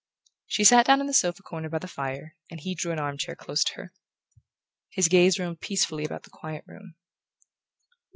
[0.47, 3.35] She sat down in the sofa corner by the fire and he drew an armchair
[3.35, 3.93] close to her.
[4.89, 6.95] His gaze roamed peacefully about the quiet room.